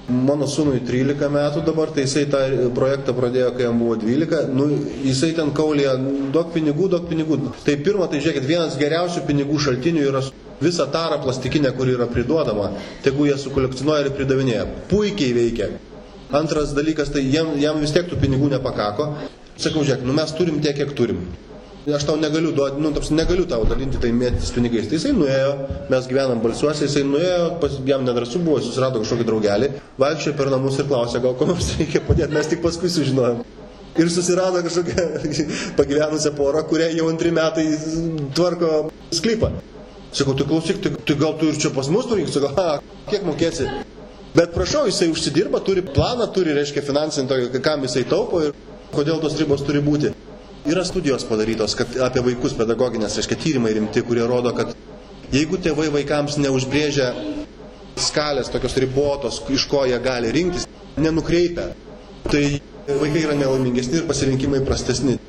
[0.08, 2.42] Mano sūnui 13 metų dabar, tai jisai tą
[2.76, 4.50] projektą pradėjo, kai jam buvo 12.
[4.56, 4.66] Nu,
[5.06, 5.92] jisai ten kaulė,
[6.34, 7.40] duok pinigų, duok pinigų.
[7.68, 10.26] Tai pirma, tai žiūrėkit, vienas geriausių pinigų šaltinių yra
[10.64, 12.74] visa tara plastikinė, kuri yra priduodama.
[13.06, 14.68] Tegu jie sukolekcionuoja ir pridavinėja.
[14.92, 15.72] Puikiai veikia.
[16.34, 19.12] Antras dalykas, tai jam, jam vis tiek tų pinigų nepakako.
[19.54, 21.28] Sakau, žiūrėk, nu mes turim tiek, kiek turim.
[21.84, 24.88] Aš tau negaliu duoti, nu, taps, negaliu tau dalinti tai mėtis pinigais.
[24.90, 25.52] Tai jisai nuėjo,
[25.92, 29.70] mes gyvenam balsiuose, jisai nuėjo, pas, jam nedrasu buvo, susirado kažkokį draugelį,
[30.02, 33.44] vaikščiojo per namus ir klausė, gal ko mums reikia padėti, mes tik paskui sužinojom.
[34.00, 35.08] Ir susirado kažkokią
[35.80, 37.68] pagyvenusią porą, kurie jau antri metai
[38.34, 39.52] tvarko sklypą.
[40.16, 42.80] Sakau, tai klausyk, tai, tai gal tu ir čia pas mus turi, sakau, ha,
[43.12, 43.68] kiek mokėsi.
[44.34, 48.56] Bet prašau, jisai užsidirba, turi planą, turi, reiškia, finansinį tokį, kam jisai taupo ir
[48.94, 50.10] kodėl tos ribos turi būti.
[50.70, 54.74] Yra studijos padarytos kad apie vaikus pedagoginės, reiškia, tyrimai rimti, kurie rodo, kad
[55.34, 57.12] jeigu tėvai vaikams neužbrėžia
[58.02, 60.66] skalės tokios ribotos, iš ko jie gali rinktis,
[60.98, 61.70] nenukreipia,
[62.26, 62.46] tai
[62.90, 65.20] vaikai yra nelaimingesni ir pasirinkimai prastesni.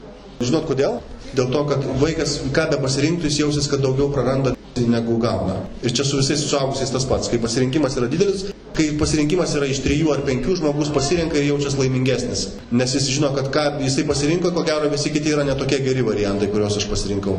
[0.40, 1.02] Žinot kodėl?
[1.36, 5.56] Dėl to, kad vaikas, ką be pasirinktų, jis jausis, kad daugiau praranda negu gauna.
[5.82, 7.28] Ir čia su visais suaugusiais tas pats.
[7.30, 11.78] Kai pasirinkimas yra didelis, kai pasirinkimas yra iš trijų ar penkių, žmogus pasirenka ir jaučiasi
[11.82, 12.46] laimingesnis.
[12.72, 16.50] Nes jis žino, kad ką jisai pasirinko, ko gero visi kiti yra netokie geri variantai,
[16.50, 17.38] kuriuos aš pasirinkau.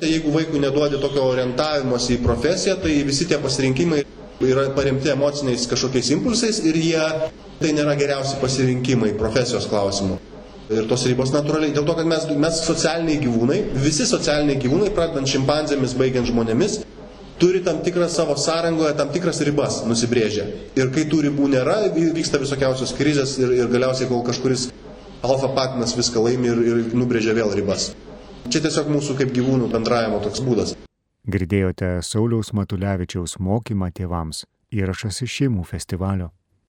[0.00, 4.00] Jeigu vaikui neduodi tokio orientavimosi į profesiją, tai visi tie pasirinkimai
[4.48, 7.04] yra paremti emociniais kažkokiais impulsais ir jie
[7.60, 10.16] tai nėra geriausi pasirinkimai profesijos klausimų.
[10.70, 15.26] Ir tos ribos natūraliai, dėl to, kad mes, mes socialiniai gyvūnai, visi socialiniai gyvūnai, pradedant
[15.26, 16.76] šimpanzėmis, baigiant žmonėmis,
[17.42, 20.46] turi tam tikrą savo sąrangoje, tam tikras ribas nusibrėžę.
[20.78, 21.80] Ir kai tų ribų nėra,
[22.14, 24.68] vyksta visokiausios krizės ir, ir galiausiai, kol kažkuris
[25.26, 27.90] alfa patinas viską laimi ir, ir nubrėžia vėl ribas.
[28.46, 30.76] Čia tiesiog mūsų kaip gyvūnų bendravimo toks būdas.
[31.30, 36.30] Girdėjote Sauliaus Matulevičiaus mokymą tėvams įrašas iš šeimų festivalio.